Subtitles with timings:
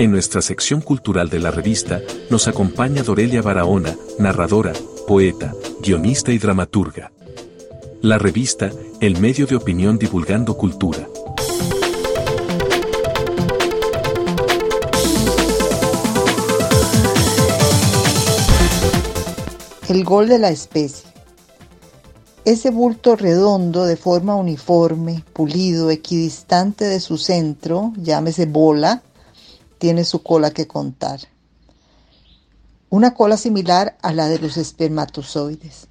[0.00, 2.00] En nuestra sección cultural de la revista,
[2.30, 4.72] nos acompaña Dorelia Barahona, narradora,
[5.06, 7.12] poeta, guionista y dramaturga.
[8.00, 8.70] La revista,
[9.02, 11.06] el medio de opinión divulgando cultura.
[19.86, 21.10] El gol de la especie.
[22.46, 29.02] Ese bulto redondo de forma uniforme, pulido, equidistante de su centro, llámese bola,
[29.80, 31.20] tiene su cola que contar.
[32.90, 35.88] Una cola similar a la de los espermatozoides.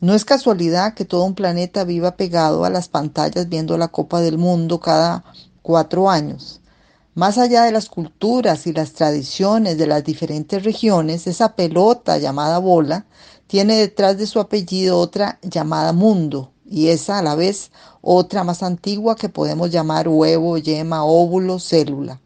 [0.00, 4.22] No es casualidad que todo un planeta viva pegado a las pantallas viendo la Copa
[4.22, 5.22] del Mundo cada
[5.60, 6.62] cuatro años.
[7.14, 12.58] Más allá de las culturas y las tradiciones de las diferentes regiones, esa pelota llamada
[12.58, 13.04] bola
[13.46, 18.62] tiene detrás de su apellido otra llamada mundo y esa a la vez otra más
[18.62, 22.20] antigua que podemos llamar huevo, yema, óvulo, célula.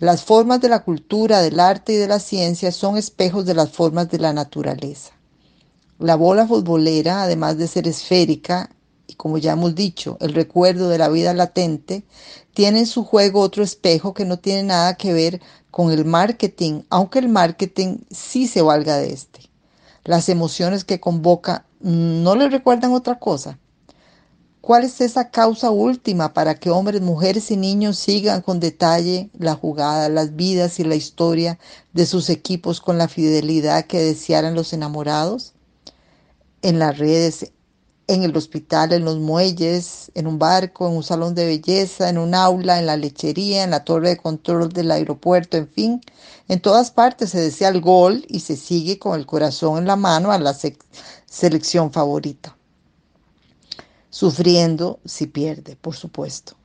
[0.00, 3.68] Las formas de la cultura, del arte y de la ciencia son espejos de las
[3.68, 5.12] formas de la naturaleza.
[5.98, 8.70] La bola futbolera, además de ser esférica,
[9.06, 12.02] y como ya hemos dicho, el recuerdo de la vida latente,
[12.54, 16.80] tiene en su juego otro espejo que no tiene nada que ver con el marketing,
[16.88, 19.50] aunque el marketing sí se valga de este.
[20.04, 23.58] Las emociones que convoca no le recuerdan otra cosa.
[24.60, 29.54] ¿Cuál es esa causa última para que hombres, mujeres y niños sigan con detalle la
[29.54, 31.58] jugada, las vidas y la historia
[31.94, 35.54] de sus equipos con la fidelidad que desearan los enamorados?
[36.60, 37.52] En las redes,
[38.06, 42.18] en el hospital, en los muelles, en un barco, en un salón de belleza, en
[42.18, 46.00] un aula, en la lechería, en la torre de control del aeropuerto, en fin,
[46.48, 49.96] en todas partes se desea el gol y se sigue con el corazón en la
[49.96, 50.54] mano a la
[51.24, 52.59] selección favorita.
[54.10, 56.56] Sufriendo si pierde, por supuesto.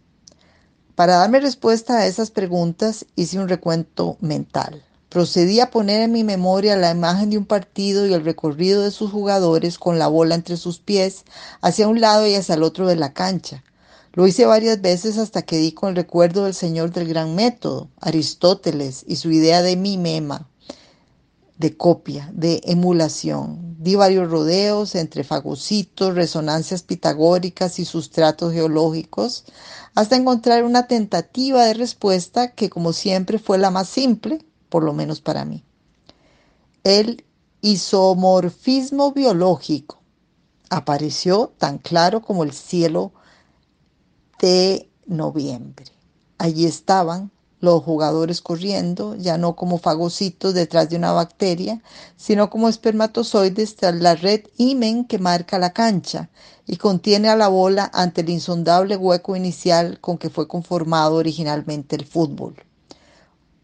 [0.96, 4.84] Para darme respuesta a esas preguntas hice un recuento mental.
[5.10, 8.90] Procedí a poner en mi memoria la imagen de un partido y el recorrido de
[8.90, 11.24] sus jugadores con la bola entre sus pies
[11.62, 13.64] hacia un lado y hacia el otro de la cancha.
[14.14, 17.90] Lo hice varias veces hasta que di con el recuerdo del señor del gran método,
[18.02, 20.50] Aristóteles, y su idea de mimema,
[21.58, 23.76] de copia, de emulación.
[23.80, 29.46] Di varios rodeos entre fagocitos, resonancias pitagóricas y sustratos geológicos,
[29.94, 34.94] hasta encontrar una tentativa de respuesta que como siempre fue la más simple, por lo
[34.94, 35.64] menos para mí.
[36.84, 37.26] El
[37.62, 40.00] isomorfismo biológico
[40.70, 43.14] apareció tan claro como el cielo
[44.40, 45.86] de noviembre.
[46.38, 47.32] Allí estaban
[47.66, 51.82] los jugadores corriendo, ya no como fagocitos detrás de una bacteria,
[52.16, 56.30] sino como espermatozoides tras la red imen que marca la cancha
[56.66, 61.96] y contiene a la bola ante el insondable hueco inicial con que fue conformado originalmente
[61.98, 62.56] el fútbol.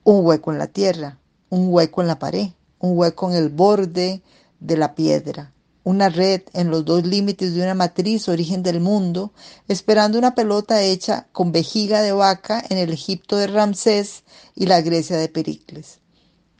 [0.04, 1.18] Un hueco en la tierra,
[1.50, 4.22] un hueco en la pared, un hueco en el borde
[4.60, 5.54] de la piedra,
[5.84, 9.34] una red en los dos límites de una matriz origen del mundo,
[9.68, 14.24] esperando una pelota hecha con vejiga de vaca en el Egipto de Ramsés
[14.56, 16.00] y la Grecia de Pericles,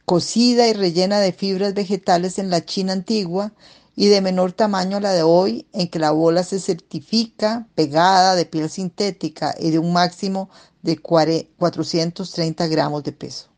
[0.06, 3.54] cocida y rellena de fibras vegetales en la China antigua
[3.96, 8.36] y de menor tamaño a la de hoy, en que la bola se certifica pegada
[8.36, 10.50] de piel sintética y de un máximo
[10.82, 13.51] de 430 gramos de peso.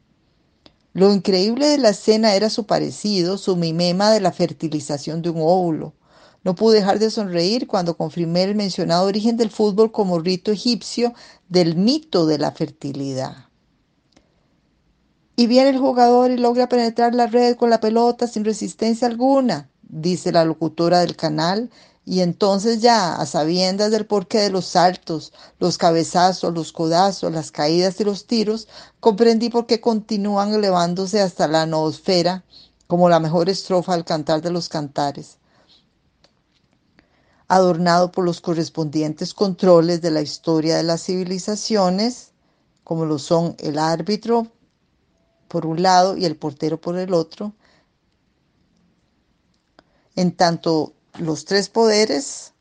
[0.94, 5.42] Lo increíble de la escena era su parecido, su mimema de la fertilización de un
[5.42, 5.94] óvulo.
[6.44, 11.14] No pude dejar de sonreír cuando confirmé el mencionado origen del fútbol como rito egipcio
[11.50, 13.48] del mito de la fertilidad.
[15.36, 19.72] Y viene el jugador y logra penetrar la red con la pelota sin resistencia alguna,
[19.82, 21.72] dice la locutora del canal,
[22.06, 27.52] y entonces ya, a sabiendas del porqué de los saltos, los cabezazos, los codazos, las
[27.52, 28.68] caídas y los tiros,
[29.00, 32.44] comprendí por qué continúan elevándose hasta la noosfera
[32.88, 35.38] como la mejor estrofa al cantar de los cantares,
[37.48, 42.32] adornado por los correspondientes controles de la historia de las civilizaciones,
[42.84, 44.48] como lo son el árbitro
[45.48, 47.54] por un lado y el portero por el otro,
[50.16, 52.54] en tanto los tres poderes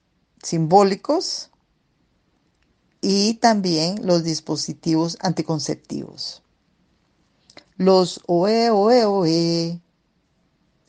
[0.43, 1.51] simbólicos
[3.01, 6.43] y también los dispositivos anticonceptivos.
[7.77, 9.81] Los OE, OE, OE,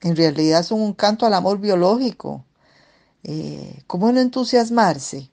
[0.01, 2.45] en realidad son un canto al amor biológico.
[3.23, 5.31] Eh, ¿Cómo no entusiasmarse?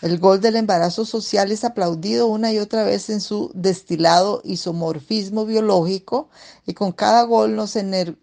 [0.00, 5.44] El gol del embarazo social es aplaudido una y otra vez en su destilado isomorfismo
[5.44, 6.28] biológico
[6.66, 8.14] y con cada gol nos eh,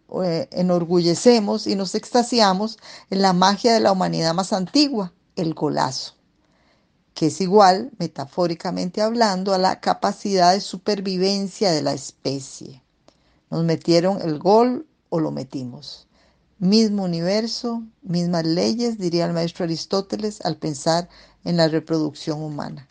[0.52, 2.78] enorgullecemos y nos extasiamos
[3.10, 6.14] en la magia de la humanidad más antigua, el golazo.
[7.14, 12.84] que es igual, metafóricamente hablando, a la capacidad de supervivencia de la especie.
[13.50, 16.08] Nos metieron el gol o lo metimos.
[16.60, 21.10] Mismo universo, mismas leyes, diría el maestro Aristóteles al pensar
[21.44, 22.88] en la reproducción humana.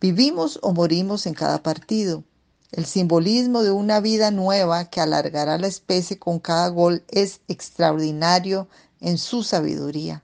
[0.00, 2.22] Vivimos o morimos en cada partido.
[2.70, 8.68] El simbolismo de una vida nueva que alargará la especie con cada gol es extraordinario
[9.00, 10.22] en su sabiduría.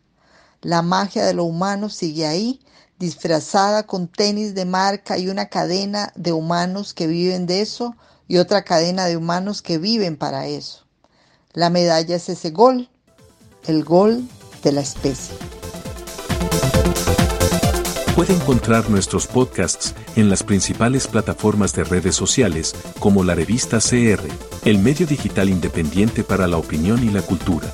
[0.63, 2.61] La magia de lo humano sigue ahí,
[3.01, 7.97] disfrazada con tenis de marca y una cadena de humanos que viven de eso
[8.29, 10.84] y otra cadena de humanos que viven para eso.
[11.55, 12.89] La medalla es ese gol,
[13.69, 14.25] el gol
[14.65, 15.37] de la especie.
[18.17, 24.21] Puede encontrar nuestros podcasts en las principales plataformas de redes sociales como la revista CR,
[24.65, 27.71] el medio digital independiente para la opinión y la cultura.